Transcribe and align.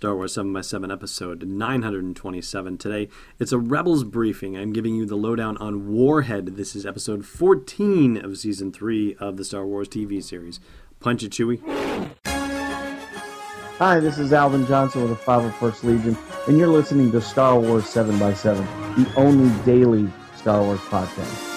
Star 0.00 0.16
Wars 0.16 0.32
7 0.32 0.50
by 0.50 0.62
7 0.62 0.90
episode 0.90 1.42
927 1.42 2.78
today. 2.78 3.10
It's 3.38 3.52
a 3.52 3.58
Rebels 3.58 4.02
briefing. 4.02 4.56
I'm 4.56 4.72
giving 4.72 4.94
you 4.94 5.04
the 5.04 5.14
lowdown 5.14 5.58
on 5.58 5.92
Warhead. 5.92 6.56
This 6.56 6.74
is 6.74 6.86
episode 6.86 7.26
14 7.26 8.16
of 8.16 8.38
season 8.38 8.72
3 8.72 9.16
of 9.16 9.36
the 9.36 9.44
Star 9.44 9.66
Wars 9.66 9.90
TV 9.90 10.24
series. 10.24 10.58
Punch 11.00 11.22
it, 11.22 11.32
Chewie. 11.32 11.60
Hi, 13.76 14.00
this 14.00 14.18
is 14.18 14.32
Alvin 14.32 14.64
Johnson 14.64 15.02
with 15.02 15.10
the 15.10 15.16
501st 15.22 15.84
Legion, 15.84 16.16
and 16.48 16.56
you're 16.56 16.68
listening 16.68 17.12
to 17.12 17.20
Star 17.20 17.60
Wars 17.60 17.84
7 17.84 18.18
by 18.18 18.32
7 18.32 18.64
the 18.94 19.12
only 19.16 19.54
daily 19.66 20.10
Star 20.34 20.62
Wars 20.62 20.80
podcast. 20.80 21.49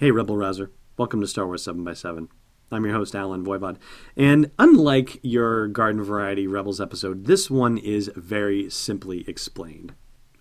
Hey, 0.00 0.10
Rebel 0.10 0.38
Rouser. 0.38 0.70
Welcome 0.96 1.20
to 1.20 1.26
Star 1.26 1.44
Wars 1.44 1.62
7 1.62 1.84
by 1.84 1.92
7 1.92 2.30
I'm 2.72 2.86
your 2.86 2.94
host, 2.94 3.14
Allen 3.14 3.44
Voivod. 3.44 3.76
And 4.16 4.50
unlike 4.58 5.20
your 5.22 5.68
Garden 5.68 6.02
Variety 6.02 6.46
Rebels 6.46 6.80
episode, 6.80 7.26
this 7.26 7.50
one 7.50 7.76
is 7.76 8.10
very 8.16 8.70
simply 8.70 9.28
explained. 9.28 9.92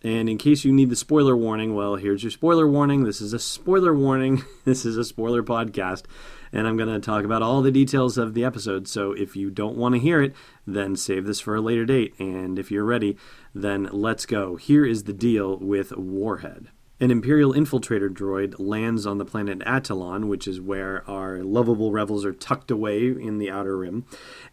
And 0.02 0.30
in 0.30 0.38
case 0.38 0.64
you 0.64 0.72
need 0.72 0.90
the 0.90 0.96
spoiler 0.96 1.36
warning, 1.36 1.76
well, 1.76 1.98
here's 1.98 2.24
your 2.24 2.32
spoiler 2.32 2.70
warning. 2.70 3.04
This 3.04 3.20
is 3.20 3.34
a 3.34 3.38
spoiler 3.38 3.94
warning. 3.94 4.46
This 4.64 4.86
is 4.86 4.96
a 4.96 5.04
spoiler 5.04 5.44
podcast. 5.44 6.06
And 6.54 6.66
I'm 6.66 6.78
going 6.78 6.88
to 6.94 7.06
talk 7.06 7.26
about 7.26 7.42
all 7.42 7.62
the 7.62 7.70
details 7.70 8.18
of 8.18 8.36
the 8.36 8.46
episode. 8.46 8.88
So 8.88 9.12
if 9.12 9.36
you 9.36 9.52
don't 9.52 9.76
want 9.76 9.94
to 9.96 10.00
hear 10.00 10.22
it, 10.22 10.34
then 10.66 10.96
save 10.96 11.26
this 11.26 11.42
for 11.42 11.56
a 11.56 11.62
later 11.62 11.86
date. 11.86 12.18
And 12.18 12.58
if 12.58 12.72
you're 12.72 12.86
ready, 12.86 13.18
then 13.54 13.90
let's 13.92 14.26
go. 14.26 14.56
Here 14.56 14.86
is 14.86 15.04
the 15.04 15.12
deal 15.12 15.58
with 15.58 15.92
Warhead. 15.98 16.70
An 17.02 17.12
Imperial 17.12 17.54
infiltrator 17.54 18.10
droid 18.10 18.56
lands 18.58 19.06
on 19.06 19.20
the 19.20 19.26
planet 19.26 19.62
Atollon, 19.66 20.28
which 20.28 20.50
is 20.50 20.60
where 20.60 21.10
our 21.10 21.42
lovable 21.44 21.94
rebels 21.94 22.26
are 22.26 22.34
tucked 22.34 22.70
away 22.70 23.08
in 23.08 23.38
the 23.38 23.50
Outer 23.50 23.78
Rim, 23.78 24.06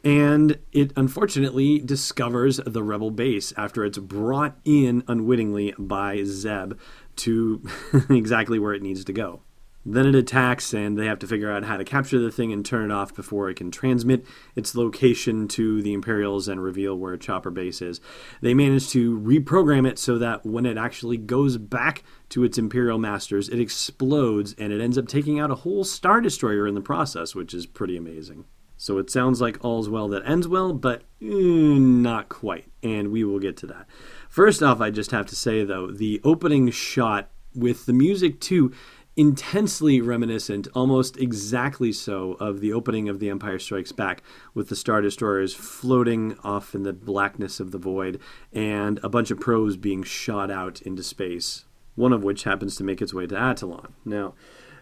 and 0.04 0.56
it 0.70 0.92
unfortunately 0.96 1.80
discovers 1.80 2.60
the 2.64 2.84
rebel 2.84 3.10
base 3.10 3.52
after 3.56 3.84
it's 3.84 3.98
brought 3.98 4.56
in 4.64 5.02
unwittingly 5.08 5.74
by 5.76 6.22
Zeb 6.22 6.78
to 7.16 7.62
exactly 8.10 8.60
where 8.60 8.74
it 8.74 8.82
needs 8.82 9.04
to 9.04 9.12
go. 9.12 9.42
Then 9.88 10.06
it 10.06 10.16
attacks, 10.16 10.74
and 10.74 10.98
they 10.98 11.06
have 11.06 11.20
to 11.20 11.28
figure 11.28 11.50
out 11.50 11.62
how 11.62 11.76
to 11.76 11.84
capture 11.84 12.18
the 12.18 12.32
thing 12.32 12.52
and 12.52 12.66
turn 12.66 12.90
it 12.90 12.94
off 12.94 13.14
before 13.14 13.48
it 13.48 13.54
can 13.54 13.70
transmit 13.70 14.26
its 14.56 14.74
location 14.74 15.46
to 15.48 15.80
the 15.80 15.92
Imperials 15.92 16.48
and 16.48 16.60
reveal 16.60 16.96
where 16.96 17.16
Chopper 17.16 17.52
Base 17.52 17.80
is. 17.80 18.00
They 18.40 18.52
manage 18.52 18.90
to 18.90 19.16
reprogram 19.16 19.88
it 19.88 20.00
so 20.00 20.18
that 20.18 20.44
when 20.44 20.66
it 20.66 20.76
actually 20.76 21.18
goes 21.18 21.56
back 21.56 22.02
to 22.30 22.42
its 22.42 22.58
Imperial 22.58 22.98
masters, 22.98 23.48
it 23.48 23.60
explodes 23.60 24.56
and 24.58 24.72
it 24.72 24.80
ends 24.80 24.98
up 24.98 25.06
taking 25.06 25.38
out 25.38 25.52
a 25.52 25.56
whole 25.56 25.84
Star 25.84 26.20
Destroyer 26.20 26.66
in 26.66 26.74
the 26.74 26.80
process, 26.80 27.36
which 27.36 27.54
is 27.54 27.64
pretty 27.64 27.96
amazing. 27.96 28.44
So 28.76 28.98
it 28.98 29.08
sounds 29.08 29.40
like 29.40 29.64
all's 29.64 29.88
well 29.88 30.08
that 30.08 30.26
ends 30.26 30.48
well, 30.48 30.72
but 30.72 31.04
mm, 31.22 31.78
not 31.78 32.28
quite, 32.28 32.66
and 32.82 33.12
we 33.12 33.22
will 33.22 33.38
get 33.38 33.56
to 33.58 33.66
that. 33.68 33.86
First 34.28 34.64
off, 34.64 34.80
I 34.80 34.90
just 34.90 35.12
have 35.12 35.26
to 35.26 35.36
say 35.36 35.62
though, 35.62 35.92
the 35.92 36.20
opening 36.24 36.70
shot 36.72 37.30
with 37.54 37.86
the 37.86 37.92
music 37.92 38.40
too 38.40 38.72
intensely 39.16 40.00
reminiscent, 40.00 40.68
almost 40.74 41.16
exactly 41.16 41.90
so, 41.90 42.32
of 42.34 42.60
the 42.60 42.72
opening 42.72 43.08
of 43.08 43.18
The 43.18 43.30
Empire 43.30 43.58
Strikes 43.58 43.92
Back, 43.92 44.22
with 44.54 44.68
the 44.68 44.76
Star 44.76 45.00
Destroyers 45.00 45.54
floating 45.54 46.36
off 46.44 46.74
in 46.74 46.82
the 46.82 46.92
blackness 46.92 47.58
of 47.58 47.70
the 47.70 47.78
void 47.78 48.20
and 48.52 49.00
a 49.02 49.08
bunch 49.08 49.30
of 49.30 49.40
probes 49.40 49.76
being 49.76 50.02
shot 50.02 50.50
out 50.50 50.82
into 50.82 51.02
space, 51.02 51.64
one 51.94 52.12
of 52.12 52.22
which 52.22 52.44
happens 52.44 52.76
to 52.76 52.84
make 52.84 53.00
its 53.00 53.14
way 53.14 53.26
to 53.26 53.34
Atollon. 53.34 53.94
Now, 54.04 54.34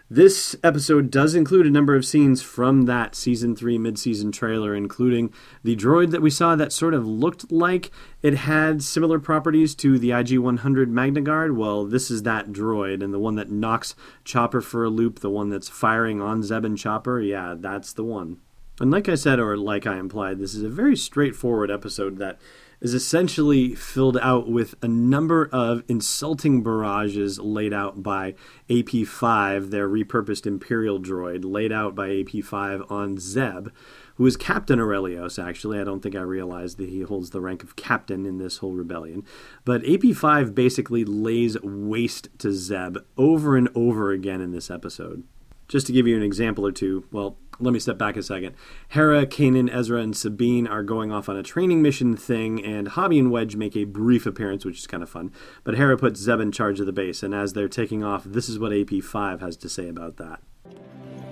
this 0.09 0.55
episode 0.63 1.09
does 1.09 1.33
include 1.33 1.65
a 1.65 1.71
number 1.71 1.95
of 1.95 2.05
scenes 2.05 2.41
from 2.41 2.83
that 2.83 3.15
season 3.15 3.55
3 3.55 3.77
mid-season 3.79 4.31
trailer 4.31 4.75
including 4.75 5.33
the 5.63 5.75
droid 5.75 6.11
that 6.11 6.21
we 6.21 6.29
saw 6.29 6.55
that 6.55 6.71
sort 6.71 6.93
of 6.93 7.07
looked 7.07 7.51
like 7.51 7.89
it 8.21 8.35
had 8.35 8.83
similar 8.83 9.19
properties 9.19 9.73
to 9.73 9.97
the 9.97 10.11
IG-100 10.11 10.89
Magna 10.89 11.21
Guard. 11.21 11.57
Well, 11.57 11.85
this 11.85 12.11
is 12.11 12.23
that 12.23 12.51
droid 12.51 13.03
and 13.03 13.13
the 13.13 13.19
one 13.19 13.35
that 13.35 13.49
knocks 13.49 13.95
Chopper 14.23 14.61
for 14.61 14.83
a 14.83 14.89
loop, 14.89 15.19
the 15.19 15.29
one 15.29 15.49
that's 15.49 15.69
firing 15.69 16.21
on 16.21 16.43
Zeb 16.43 16.65
and 16.65 16.77
Chopper. 16.77 17.19
Yeah, 17.19 17.55
that's 17.57 17.93
the 17.93 18.03
one. 18.03 18.37
And 18.79 18.91
like 18.91 19.07
I 19.07 19.15
said 19.15 19.39
or 19.39 19.57
like 19.57 19.87
I 19.87 19.97
implied, 19.97 20.37
this 20.37 20.53
is 20.53 20.61
a 20.61 20.69
very 20.69 20.97
straightforward 20.97 21.71
episode 21.71 22.17
that 22.17 22.39
is 22.81 22.93
essentially 22.93 23.75
filled 23.75 24.17
out 24.17 24.49
with 24.49 24.75
a 24.81 24.87
number 24.87 25.49
of 25.51 25.83
insulting 25.87 26.61
barrages 26.63 27.39
laid 27.39 27.73
out 27.73 28.03
by 28.03 28.35
AP5, 28.69 29.71
their 29.71 29.87
repurposed 29.89 30.45
Imperial 30.45 30.99
droid, 30.99 31.43
laid 31.43 31.71
out 31.71 31.95
by 31.95 32.09
AP5 32.09 32.89
on 32.91 33.17
Zeb, 33.17 33.69
who 34.15 34.25
is 34.25 34.37
Captain 34.37 34.79
Orrelios, 34.79 35.43
actually. 35.43 35.79
I 35.79 35.83
don't 35.83 36.01
think 36.01 36.15
I 36.15 36.21
realized 36.21 36.77
that 36.77 36.89
he 36.89 37.01
holds 37.01 37.31
the 37.31 37.41
rank 37.41 37.63
of 37.63 37.75
captain 37.75 38.25
in 38.25 38.37
this 38.37 38.57
whole 38.57 38.73
rebellion. 38.73 39.23
But 39.65 39.83
AP5 39.83 40.55
basically 40.55 41.03
lays 41.03 41.61
waste 41.61 42.29
to 42.39 42.51
Zeb 42.51 42.97
over 43.17 43.57
and 43.57 43.69
over 43.75 44.11
again 44.11 44.41
in 44.41 44.51
this 44.51 44.71
episode. 44.71 45.23
Just 45.67 45.87
to 45.87 45.93
give 45.93 46.07
you 46.07 46.15
an 46.15 46.23
example 46.23 46.65
or 46.65 46.71
two, 46.71 47.05
well, 47.11 47.37
let 47.59 47.73
me 47.73 47.79
step 47.79 47.97
back 47.97 48.17
a 48.17 48.23
second. 48.23 48.55
Hera, 48.89 49.25
Kanan, 49.25 49.73
Ezra, 49.73 50.01
and 50.01 50.15
Sabine 50.15 50.67
are 50.67 50.83
going 50.83 51.11
off 51.11 51.29
on 51.29 51.37
a 51.37 51.43
training 51.43 51.81
mission 51.81 52.15
thing, 52.17 52.63
and 52.63 52.89
Hobbie 52.89 53.19
and 53.19 53.31
Wedge 53.31 53.55
make 53.55 53.75
a 53.75 53.85
brief 53.85 54.25
appearance, 54.25 54.65
which 54.65 54.79
is 54.79 54.87
kind 54.87 55.03
of 55.03 55.09
fun. 55.09 55.31
But 55.63 55.75
Hera 55.75 55.97
puts 55.97 56.19
Zeb 56.19 56.39
in 56.39 56.51
charge 56.51 56.79
of 56.79 56.85
the 56.85 56.93
base, 56.93 57.23
and 57.23 57.33
as 57.33 57.53
they're 57.53 57.67
taking 57.67 58.03
off, 58.03 58.23
this 58.23 58.49
is 58.49 58.59
what 58.59 58.71
AP5 58.71 59.41
has 59.41 59.57
to 59.57 59.69
say 59.69 59.87
about 59.87 60.17
that. 60.17 60.41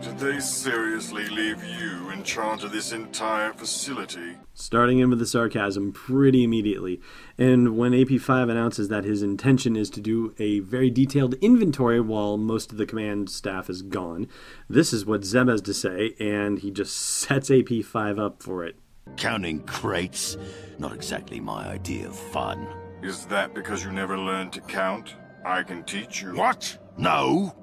Did 0.03 0.19
they 0.19 0.39
seriously 0.41 1.25
leave 1.29 1.63
you 1.63 2.09
in 2.09 2.23
charge 2.23 2.65
of 2.65 2.73
this 2.73 2.91
entire 2.91 3.53
facility? 3.53 4.35
Starting 4.53 4.99
in 4.99 5.09
with 5.09 5.19
the 5.19 5.25
sarcasm 5.25 5.93
pretty 5.93 6.43
immediately. 6.43 6.99
And 7.37 7.77
when 7.77 7.93
AP5 7.93 8.51
announces 8.51 8.89
that 8.89 9.05
his 9.05 9.23
intention 9.23 9.77
is 9.77 9.89
to 9.91 10.01
do 10.01 10.35
a 10.39 10.59
very 10.59 10.89
detailed 10.89 11.35
inventory 11.35 12.01
while 12.01 12.37
most 12.37 12.73
of 12.73 12.77
the 12.77 12.85
command 12.85 13.29
staff 13.29 13.69
is 13.69 13.81
gone, 13.81 14.27
this 14.67 14.91
is 14.91 15.05
what 15.05 15.23
Zeb 15.23 15.47
has 15.47 15.61
to 15.61 15.73
say, 15.73 16.15
and 16.19 16.59
he 16.59 16.69
just 16.69 16.97
sets 16.97 17.49
AP5 17.49 18.19
up 18.19 18.43
for 18.43 18.65
it. 18.65 18.75
Counting 19.15 19.61
crates? 19.61 20.35
Not 20.79 20.93
exactly 20.93 21.39
my 21.39 21.65
idea 21.65 22.09
of 22.09 22.19
fun. 22.19 22.67
Is 23.01 23.25
that 23.27 23.53
because 23.53 23.85
you 23.85 23.91
never 23.93 24.17
learned 24.17 24.51
to 24.51 24.61
count? 24.61 25.15
I 25.45 25.63
can 25.63 25.83
teach 25.83 26.21
you. 26.21 26.35
What? 26.35 26.77
No. 26.97 27.55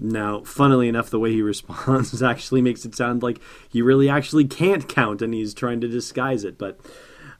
Now, 0.00 0.40
funnily 0.40 0.88
enough, 0.88 1.10
the 1.10 1.18
way 1.18 1.32
he 1.32 1.42
responds 1.42 2.22
actually 2.22 2.62
makes 2.62 2.84
it 2.84 2.94
sound 2.94 3.22
like 3.22 3.40
he 3.68 3.82
really 3.82 4.08
actually 4.08 4.46
can't 4.46 4.88
count 4.88 5.22
and 5.22 5.34
he's 5.34 5.54
trying 5.54 5.80
to 5.82 5.88
disguise 5.88 6.42
it. 6.42 6.58
But 6.58 6.80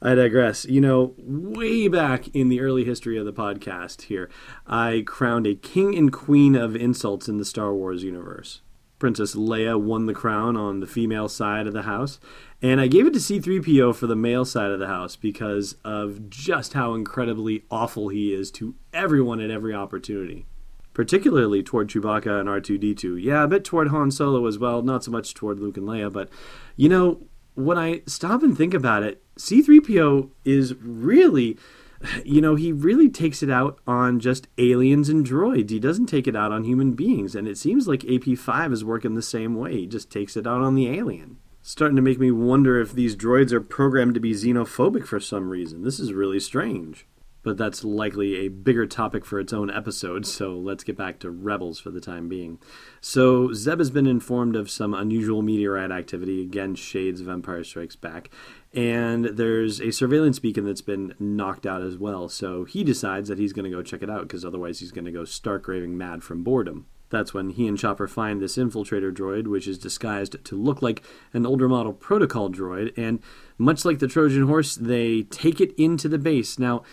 I 0.02 0.14
digress. 0.14 0.64
You 0.66 0.80
know, 0.80 1.14
way 1.18 1.88
back 1.88 2.28
in 2.28 2.48
the 2.48 2.60
early 2.60 2.84
history 2.84 3.18
of 3.18 3.24
the 3.24 3.32
podcast 3.32 4.02
here, 4.02 4.30
I 4.66 5.04
crowned 5.06 5.46
a 5.46 5.54
king 5.54 5.96
and 5.96 6.12
queen 6.12 6.54
of 6.54 6.76
insults 6.76 7.28
in 7.28 7.38
the 7.38 7.44
Star 7.44 7.74
Wars 7.74 8.02
universe. 8.02 8.60
Princess 8.98 9.34
Leia 9.34 9.80
won 9.80 10.04
the 10.04 10.12
crown 10.12 10.58
on 10.58 10.80
the 10.80 10.86
female 10.86 11.26
side 11.26 11.66
of 11.66 11.72
the 11.72 11.82
house, 11.82 12.20
and 12.60 12.82
I 12.82 12.86
gave 12.86 13.06
it 13.06 13.14
to 13.14 13.18
C3PO 13.18 13.94
for 13.94 14.06
the 14.06 14.14
male 14.14 14.44
side 14.44 14.70
of 14.72 14.78
the 14.78 14.88
house 14.88 15.16
because 15.16 15.76
of 15.86 16.28
just 16.28 16.74
how 16.74 16.92
incredibly 16.92 17.64
awful 17.70 18.08
he 18.08 18.34
is 18.34 18.50
to 18.52 18.74
everyone 18.92 19.40
at 19.40 19.50
every 19.50 19.72
opportunity 19.72 20.44
particularly 20.94 21.62
toward 21.62 21.88
Chewbacca 21.88 22.40
and 22.40 22.48
R2D2. 22.48 23.22
Yeah, 23.22 23.44
a 23.44 23.48
bit 23.48 23.64
toward 23.64 23.88
Han 23.88 24.10
Solo 24.10 24.46
as 24.46 24.58
well, 24.58 24.82
not 24.82 25.04
so 25.04 25.10
much 25.10 25.34
toward 25.34 25.60
Luke 25.60 25.76
and 25.76 25.86
Leia, 25.86 26.12
but 26.12 26.28
you 26.76 26.88
know, 26.88 27.20
when 27.54 27.78
I 27.78 28.02
stop 28.06 28.42
and 28.42 28.56
think 28.56 28.74
about 28.74 29.02
it, 29.02 29.22
C3PO 29.36 30.30
is 30.44 30.74
really 30.76 31.58
you 32.24 32.40
know, 32.40 32.54
he 32.54 32.72
really 32.72 33.08
takes 33.08 33.42
it 33.42 33.50
out 33.50 33.78
on 33.86 34.20
just 34.20 34.48
aliens 34.56 35.08
and 35.08 35.26
droids. 35.26 35.70
He 35.70 35.78
doesn't 35.78 36.06
take 36.06 36.26
it 36.26 36.34
out 36.34 36.52
on 36.52 36.64
human 36.64 36.92
beings, 36.92 37.34
and 37.34 37.46
it 37.46 37.58
seems 37.58 37.86
like 37.86 38.00
AP5 38.00 38.72
is 38.72 38.84
working 38.84 39.14
the 39.14 39.22
same 39.22 39.54
way. 39.54 39.80
He 39.80 39.86
just 39.86 40.10
takes 40.10 40.36
it 40.36 40.46
out 40.46 40.62
on 40.62 40.74
the 40.74 40.88
alien. 40.88 41.36
Starting 41.62 41.96
to 41.96 42.02
make 42.02 42.18
me 42.18 42.30
wonder 42.30 42.80
if 42.80 42.92
these 42.92 43.14
droids 43.14 43.52
are 43.52 43.60
programmed 43.60 44.14
to 44.14 44.20
be 44.20 44.32
xenophobic 44.32 45.06
for 45.06 45.20
some 45.20 45.50
reason. 45.50 45.82
This 45.82 46.00
is 46.00 46.14
really 46.14 46.40
strange 46.40 47.06
but 47.42 47.56
that's 47.56 47.84
likely 47.84 48.36
a 48.36 48.48
bigger 48.48 48.86
topic 48.86 49.24
for 49.24 49.40
its 49.40 49.52
own 49.52 49.70
episode, 49.70 50.26
so 50.26 50.54
let's 50.56 50.84
get 50.84 50.96
back 50.96 51.18
to 51.20 51.30
Rebels 51.30 51.78
for 51.78 51.90
the 51.90 52.00
time 52.00 52.28
being. 52.28 52.58
So, 53.00 53.52
Zeb 53.52 53.78
has 53.78 53.90
been 53.90 54.06
informed 54.06 54.56
of 54.56 54.70
some 54.70 54.94
unusual 54.94 55.42
meteorite 55.42 55.90
activity, 55.90 56.42
again, 56.42 56.74
shades 56.74 57.20
of 57.20 57.28
Empire 57.28 57.64
Strikes 57.64 57.96
Back, 57.96 58.30
and 58.72 59.24
there's 59.24 59.80
a 59.80 59.90
surveillance 59.90 60.38
beacon 60.38 60.64
that's 60.64 60.82
been 60.82 61.14
knocked 61.18 61.66
out 61.66 61.82
as 61.82 61.96
well, 61.96 62.28
so 62.28 62.64
he 62.64 62.84
decides 62.84 63.28
that 63.28 63.38
he's 63.38 63.52
going 63.52 63.64
to 63.64 63.76
go 63.76 63.82
check 63.82 64.02
it 64.02 64.10
out, 64.10 64.22
because 64.22 64.44
otherwise 64.44 64.80
he's 64.80 64.92
going 64.92 65.04
to 65.06 65.12
go 65.12 65.24
stark 65.24 65.66
raving 65.66 65.96
mad 65.96 66.22
from 66.22 66.44
boredom. 66.44 66.86
That's 67.10 67.34
when 67.34 67.50
he 67.50 67.66
and 67.66 67.76
Chopper 67.76 68.06
find 68.06 68.40
this 68.40 68.56
infiltrator 68.56 69.12
droid, 69.12 69.48
which 69.48 69.66
is 69.66 69.78
disguised 69.78 70.44
to 70.44 70.56
look 70.56 70.80
like 70.80 71.02
an 71.32 71.44
older 71.44 71.68
model 71.68 71.92
protocol 71.92 72.50
droid, 72.50 72.96
and 72.96 73.20
much 73.58 73.84
like 73.84 73.98
the 73.98 74.06
Trojan 74.06 74.46
horse, 74.46 74.76
they 74.76 75.22
take 75.22 75.60
it 75.60 75.74
into 75.76 76.08
the 76.08 76.18
base. 76.18 76.58
Now, 76.58 76.84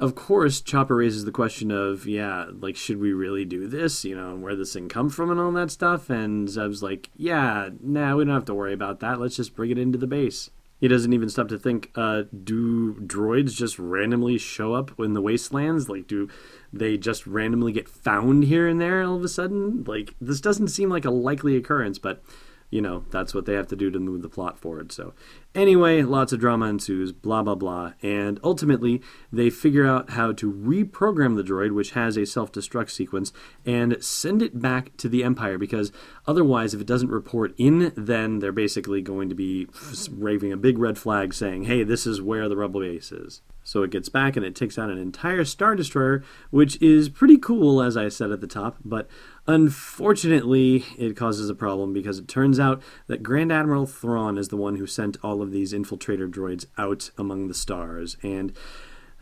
Of 0.00 0.16
course, 0.16 0.60
Chopper 0.60 0.96
raises 0.96 1.24
the 1.24 1.30
question 1.30 1.70
of, 1.70 2.04
yeah, 2.06 2.46
like, 2.50 2.74
should 2.76 2.98
we 2.98 3.12
really 3.12 3.44
do 3.44 3.68
this? 3.68 4.04
You 4.04 4.16
know, 4.16 4.30
and 4.30 4.42
where 4.42 4.56
this 4.56 4.72
thing 4.72 4.88
come 4.88 5.08
from 5.08 5.30
and 5.30 5.38
all 5.38 5.52
that 5.52 5.70
stuff. 5.70 6.10
And 6.10 6.48
Zeb's 6.48 6.82
like, 6.82 7.10
yeah, 7.16 7.70
nah, 7.80 8.16
we 8.16 8.24
don't 8.24 8.34
have 8.34 8.44
to 8.46 8.54
worry 8.54 8.72
about 8.72 8.98
that. 9.00 9.20
Let's 9.20 9.36
just 9.36 9.54
bring 9.54 9.70
it 9.70 9.78
into 9.78 9.96
the 9.96 10.08
base. 10.08 10.50
He 10.80 10.88
doesn't 10.88 11.12
even 11.12 11.28
stop 11.28 11.48
to 11.48 11.58
think, 11.58 11.92
uh, 11.94 12.24
do 12.42 12.94
droids 12.94 13.54
just 13.54 13.78
randomly 13.78 14.36
show 14.36 14.74
up 14.74 14.98
in 14.98 15.14
the 15.14 15.22
wastelands? 15.22 15.88
Like, 15.88 16.08
do 16.08 16.28
they 16.72 16.98
just 16.98 17.26
randomly 17.26 17.72
get 17.72 17.88
found 17.88 18.44
here 18.44 18.66
and 18.66 18.80
there 18.80 19.02
all 19.02 19.16
of 19.16 19.24
a 19.24 19.28
sudden? 19.28 19.84
Like, 19.84 20.14
this 20.20 20.40
doesn't 20.40 20.68
seem 20.68 20.90
like 20.90 21.04
a 21.04 21.10
likely 21.10 21.56
occurrence, 21.56 21.98
but 22.00 22.22
you 22.70 22.80
know, 22.80 23.04
that's 23.10 23.32
what 23.32 23.46
they 23.46 23.54
have 23.54 23.68
to 23.68 23.76
do 23.76 23.88
to 23.88 24.00
move 24.00 24.22
the 24.22 24.28
plot 24.28 24.58
forward. 24.58 24.90
So, 24.90 25.14
anyway, 25.54 26.02
lots 26.02 26.32
of 26.32 26.40
drama 26.40 26.66
ensues, 26.66 27.12
blah, 27.12 27.42
blah, 27.42 27.54
blah. 27.54 27.92
And 28.02 28.40
ultimately, 28.42 29.02
they 29.32 29.50
figure 29.50 29.86
out 29.86 30.10
how 30.10 30.32
to 30.32 30.52
reprogram 30.52 31.36
the 31.36 31.42
droid, 31.42 31.72
which 31.72 31.92
has 31.92 32.16
a 32.16 32.26
self 32.26 32.52
destruct 32.52 32.90
sequence, 32.90 33.32
and 33.64 34.02
send 34.02 34.42
it 34.42 34.60
back 34.60 34.96
to 34.98 35.08
the 35.08 35.24
Empire 35.24 35.58
because 35.58 35.92
otherwise, 36.26 36.74
if 36.74 36.80
it 36.80 36.86
doesn't 36.86 37.10
report 37.10 37.54
in, 37.56 37.92
then 37.96 38.38
they're 38.40 38.52
basically 38.52 39.02
going 39.02 39.28
to 39.28 39.34
be 39.34 39.68
waving 40.10 40.52
a 40.52 40.56
big 40.56 40.78
red 40.78 40.98
flag 40.98 41.34
saying, 41.34 41.64
hey, 41.64 41.82
this 41.82 42.06
is 42.06 42.20
where 42.20 42.48
the 42.48 42.56
Rebel 42.56 42.80
base 42.80 43.12
is. 43.12 43.42
So 43.64 43.82
it 43.82 43.90
gets 43.90 44.10
back 44.10 44.36
and 44.36 44.44
it 44.44 44.54
takes 44.54 44.78
out 44.78 44.90
an 44.90 44.98
entire 44.98 45.44
Star 45.44 45.74
Destroyer, 45.74 46.22
which 46.50 46.80
is 46.82 47.08
pretty 47.08 47.38
cool, 47.38 47.82
as 47.82 47.96
I 47.96 48.08
said 48.08 48.30
at 48.30 48.42
the 48.42 48.46
top, 48.46 48.76
but 48.84 49.08
unfortunately, 49.46 50.84
it 50.98 51.16
causes 51.16 51.48
a 51.48 51.54
problem 51.54 51.94
because 51.94 52.18
it 52.18 52.28
turns 52.28 52.60
out 52.60 52.82
that 53.06 53.22
Grand 53.22 53.50
Admiral 53.50 53.86
Thrawn 53.86 54.36
is 54.36 54.48
the 54.48 54.58
one 54.58 54.76
who 54.76 54.86
sent 54.86 55.16
all 55.22 55.40
of 55.40 55.43
these 55.50 55.72
infiltrator 55.72 56.30
droids 56.30 56.66
out 56.78 57.10
among 57.18 57.48
the 57.48 57.54
stars. 57.54 58.16
And 58.22 58.52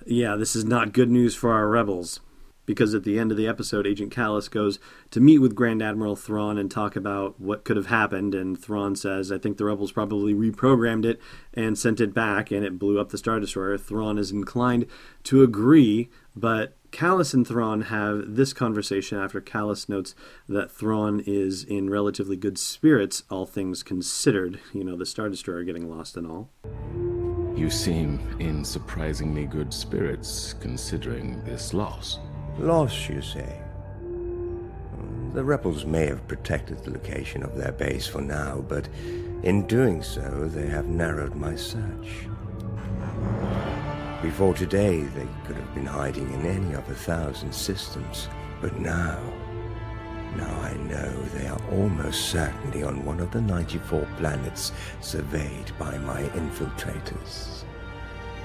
yeah, 0.06 0.36
this 0.36 0.56
is 0.56 0.64
not 0.64 0.92
good 0.92 1.10
news 1.10 1.34
for 1.34 1.52
our 1.52 1.68
rebels 1.68 2.20
because 2.64 2.94
at 2.94 3.04
the 3.04 3.18
end 3.18 3.30
of 3.30 3.36
the 3.36 3.48
episode, 3.48 3.86
Agent 3.86 4.14
Kallus 4.14 4.50
goes 4.50 4.78
to 5.10 5.20
meet 5.20 5.38
with 5.38 5.54
Grand 5.54 5.82
Admiral 5.82 6.16
Thrawn 6.16 6.58
and 6.58 6.70
talk 6.70 6.96
about 6.96 7.40
what 7.40 7.64
could 7.64 7.76
have 7.76 7.86
happened. 7.86 8.34
And 8.34 8.58
Thrawn 8.58 8.94
says, 8.94 9.32
I 9.32 9.38
think 9.38 9.56
the 9.56 9.64
rebels 9.64 9.92
probably 9.92 10.32
reprogrammed 10.32 11.04
it 11.04 11.20
and 11.52 11.76
sent 11.76 12.00
it 12.00 12.14
back, 12.14 12.50
and 12.50 12.64
it 12.64 12.78
blew 12.78 13.00
up 13.00 13.10
the 13.10 13.18
Star 13.18 13.40
Destroyer. 13.40 13.78
Thrawn 13.78 14.18
is 14.18 14.30
inclined 14.30 14.86
to 15.24 15.42
agree, 15.42 16.08
but 16.36 16.76
Kallus 16.92 17.32
and 17.32 17.48
Thrawn 17.48 17.82
have 17.82 18.36
this 18.36 18.52
conversation 18.52 19.18
after 19.18 19.40
Kallus 19.40 19.88
notes 19.88 20.14
that 20.46 20.70
Thrawn 20.70 21.22
is 21.26 21.64
in 21.64 21.88
relatively 21.88 22.36
good 22.36 22.58
spirits, 22.58 23.22
all 23.30 23.46
things 23.46 23.82
considered. 23.82 24.60
You 24.74 24.84
know, 24.84 24.94
the 24.94 25.06
Star 25.06 25.30
Destroyer 25.30 25.64
getting 25.64 25.88
lost 25.88 26.18
and 26.18 26.26
all. 26.26 26.50
You 27.56 27.70
seem 27.70 28.20
in 28.38 28.62
surprisingly 28.62 29.46
good 29.46 29.72
spirits 29.72 30.54
considering 30.60 31.42
this 31.44 31.72
loss. 31.72 32.18
Loss, 32.58 33.08
you 33.08 33.22
say? 33.22 33.62
The 35.32 35.42
rebels 35.42 35.86
may 35.86 36.06
have 36.06 36.28
protected 36.28 36.84
the 36.84 36.90
location 36.90 37.42
of 37.42 37.56
their 37.56 37.72
base 37.72 38.06
for 38.06 38.20
now, 38.20 38.62
but 38.68 38.86
in 39.42 39.66
doing 39.66 40.02
so, 40.02 40.46
they 40.46 40.68
have 40.68 40.86
narrowed 40.86 41.34
my 41.34 41.56
search. 41.56 42.26
Before 44.22 44.54
today, 44.54 45.02
they 45.02 45.28
could 45.44 45.56
have 45.56 45.74
been 45.74 45.84
hiding 45.86 46.32
in 46.32 46.46
any 46.46 46.74
of 46.74 46.88
a 46.88 46.94
thousand 46.94 47.52
systems, 47.52 48.28
but 48.60 48.78
now, 48.78 49.20
now 50.36 50.60
I 50.60 50.74
know 50.74 51.10
they 51.34 51.48
are 51.48 51.60
almost 51.72 52.30
certainly 52.30 52.84
on 52.84 53.04
one 53.04 53.20
of 53.20 53.32
the 53.32 53.40
94 53.40 54.06
planets 54.16 54.72
surveyed 55.00 55.76
by 55.78 55.98
my 55.98 56.22
infiltrators. 56.22 57.64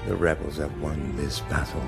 The 0.06 0.16
rebels 0.16 0.56
have 0.56 0.80
won 0.80 1.16
this 1.16 1.40
battle 1.40 1.86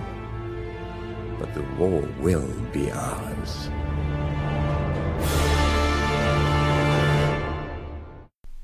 but 1.41 1.55
the 1.55 1.63
war 1.79 2.07
will 2.21 2.47
be 2.71 2.93
ours. 2.93 3.71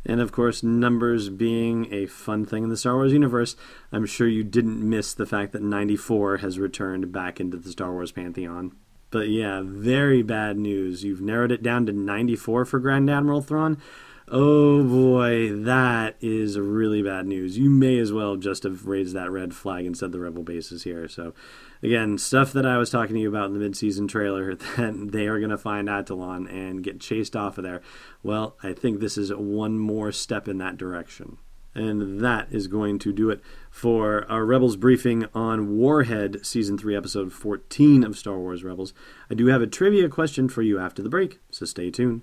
And 0.07 0.21
of 0.21 0.33
course, 0.33 0.63
numbers 0.63 1.29
being 1.29 1.93
a 1.93 2.07
fun 2.07 2.47
thing 2.47 2.65
in 2.65 2.71
the 2.71 2.77
Star 2.77 2.95
Wars 2.95 3.13
universe, 3.13 3.57
I'm 3.91 4.07
sure 4.07 4.29
you 4.29 4.45
didn't 4.45 4.89
miss 4.89 5.13
the 5.13 5.27
fact 5.27 5.53
that 5.53 5.63
94 5.63 6.39
has 6.39 6.59
returned 6.59 7.13
back 7.13 7.41
into 7.41 7.57
the 7.57 7.71
Star 7.71 7.93
Wars 7.93 8.13
pantheon. 8.13 8.73
But 9.11 9.29
yeah, 9.29 9.63
very 9.65 10.23
bad 10.23 10.59
news. 10.59 11.05
You've 11.05 11.21
narrowed 11.21 11.53
it 11.53 11.63
down 11.63 11.87
to 11.87 11.93
94 11.93 12.65
for 12.65 12.79
Grand 12.79 13.11
Admiral 13.11 13.43
Thrawn. 13.43 13.79
Oh 14.29 14.83
boy, 14.83 15.53
that 15.53 16.17
is 16.21 16.59
really 16.59 17.01
bad 17.01 17.29
news. 17.29 17.57
You 17.57 17.71
may 17.71 17.97
as 17.99 18.13
well 18.13 18.35
just 18.35 18.65
have 18.65 18.87
raised 18.87 19.15
that 19.15 19.31
red 19.31 19.55
flag 19.55 19.87
and 19.87 19.97
said 19.97 20.11
the 20.11 20.19
rebel 20.19 20.43
base 20.43 20.73
is 20.73 20.83
here. 20.83 21.07
So, 21.07 21.33
again, 21.81 22.19
stuff 22.19 22.53
that 22.55 22.67
I 22.67 22.77
was 22.77 22.91
talking 22.91 23.15
to 23.15 23.21
you 23.21 23.29
about 23.29 23.47
in 23.47 23.53
the 23.53 23.61
mid-season 23.61 24.09
trailer 24.09 24.55
that 24.57 25.11
they 25.13 25.29
are 25.29 25.39
going 25.39 25.51
to 25.51 25.59
find 25.59 25.89
Atollon 25.89 26.49
and 26.49 26.83
get 26.83 26.99
chased 26.99 27.37
off 27.37 27.57
of 27.57 27.63
there. 27.63 27.83
Well, 28.25 28.57
I 28.65 28.73
think 28.73 28.99
this 28.99 29.17
is 29.17 29.33
one 29.33 29.79
more 29.79 30.11
step 30.11 30.49
in 30.49 30.59
that 30.59 30.77
direction. 30.77 31.39
And 31.77 32.21
that 32.21 32.49
is 32.51 32.67
going 32.67 32.99
to 33.01 33.13
do 33.13 33.31
it 33.31 33.41
for 33.71 34.29
our 34.29 34.45
Rebels 34.45 34.75
briefing 34.77 35.27
on 35.35 35.77
Warhead, 35.77 36.45
Season 36.45 36.77
3, 36.77 36.97
Episode 36.97 37.33
14 37.33 38.03
of 38.03 38.19
Star 38.19 38.39
Wars 38.39 38.65
Rebels. 38.65 38.93
I 39.31 39.35
do 39.35 39.47
have 39.49 39.63
a 39.63 39.69
trivia 39.69 40.09
question 40.09 40.49
for 40.49 40.63
you 40.63 40.81
after 40.81 41.03
the 41.03 41.11
break, 41.11 41.39
so 41.51 41.65
stay 41.65 41.93
tuned. 41.93 42.23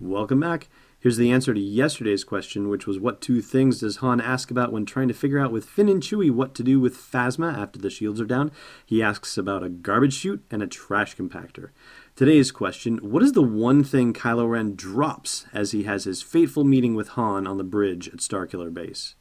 Welcome 0.00 0.40
back. 0.40 0.68
Here's 0.98 1.18
the 1.18 1.30
answer 1.30 1.54
to 1.54 1.60
yesterday's 1.60 2.24
question, 2.24 2.68
which 2.68 2.86
was 2.86 2.98
what 2.98 3.20
two 3.20 3.40
things 3.40 3.80
does 3.80 3.98
Han 3.98 4.20
ask 4.20 4.50
about 4.50 4.72
when 4.72 4.84
trying 4.84 5.08
to 5.08 5.14
figure 5.14 5.38
out 5.38 5.52
with 5.52 5.64
Finn 5.64 5.88
and 5.88 6.02
Chewie 6.02 6.30
what 6.30 6.54
to 6.56 6.62
do 6.62 6.80
with 6.80 6.96
Phasma 6.96 7.56
after 7.56 7.78
the 7.78 7.90
shields 7.90 8.20
are 8.20 8.26
down? 8.26 8.50
He 8.84 9.02
asks 9.02 9.38
about 9.38 9.62
a 9.62 9.68
garbage 9.68 10.14
chute 10.14 10.44
and 10.50 10.62
a 10.62 10.66
trash 10.66 11.16
compactor. 11.16 11.70
Today's 12.16 12.50
question 12.50 12.98
What 12.98 13.22
is 13.22 13.32
the 13.32 13.42
one 13.42 13.84
thing 13.84 14.12
Kylo 14.12 14.50
Ren 14.50 14.74
drops 14.74 15.46
as 15.52 15.70
he 15.70 15.84
has 15.84 16.04
his 16.04 16.22
fateful 16.22 16.64
meeting 16.64 16.94
with 16.94 17.08
Han 17.10 17.46
on 17.46 17.56
the 17.56 17.64
bridge 17.64 18.08
at 18.08 18.16
Starkiller 18.16 18.74
Base? 18.74 19.14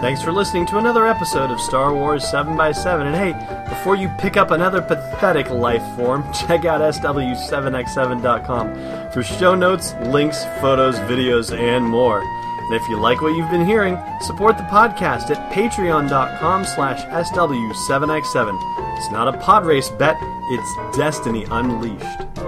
Thanks 0.00 0.22
for 0.22 0.30
listening 0.30 0.64
to 0.66 0.78
another 0.78 1.08
episode 1.08 1.50
of 1.50 1.60
Star 1.60 1.92
Wars 1.92 2.22
7x7. 2.22 3.06
And 3.06 3.16
hey, 3.16 3.32
before 3.68 3.96
you 3.96 4.08
pick 4.18 4.36
up 4.36 4.52
another 4.52 4.80
pathetic 4.80 5.50
life 5.50 5.82
form, 5.96 6.22
check 6.46 6.64
out 6.64 6.80
SW7x7.com 6.80 9.10
for 9.10 9.24
show 9.24 9.56
notes, 9.56 9.94
links, 10.02 10.44
photos, 10.60 11.00
videos, 11.00 11.52
and 11.52 11.84
more. 11.84 12.20
And 12.22 12.74
if 12.74 12.88
you 12.88 13.00
like 13.00 13.20
what 13.20 13.36
you've 13.36 13.50
been 13.50 13.66
hearing, 13.66 13.98
support 14.20 14.56
the 14.56 14.62
podcast 14.64 15.30
at 15.30 15.52
patreon.com 15.52 16.64
slash 16.64 17.04
SW7x7. 17.06 18.56
It's 18.98 19.10
not 19.10 19.34
a 19.34 19.38
pod 19.38 19.66
race 19.66 19.88
bet, 19.88 20.16
it's 20.20 20.96
destiny 20.96 21.44
unleashed. 21.50 22.47